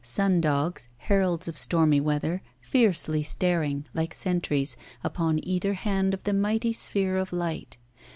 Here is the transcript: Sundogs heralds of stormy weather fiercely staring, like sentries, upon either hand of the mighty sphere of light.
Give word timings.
Sundogs 0.03 0.87
heralds 0.97 1.47
of 1.47 1.55
stormy 1.55 2.01
weather 2.01 2.41
fiercely 2.59 3.21
staring, 3.21 3.85
like 3.93 4.15
sentries, 4.15 4.75
upon 5.03 5.37
either 5.47 5.73
hand 5.75 6.15
of 6.15 6.23
the 6.23 6.33
mighty 6.33 6.73
sphere 6.73 7.19
of 7.19 7.31
light. 7.31 7.77